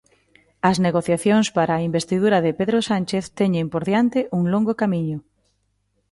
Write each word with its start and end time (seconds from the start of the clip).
As 0.69 0.77
negociacións 0.85 1.47
para 1.57 1.73
a 1.75 1.83
investidura 1.89 2.37
de 2.45 2.51
Pedro 2.59 2.79
Sánchez 2.89 3.25
teñen 3.39 3.65
por 3.73 3.83
diante 3.89 4.19
un 4.37 4.43
longo 4.53 4.73
camiño. 4.81 5.17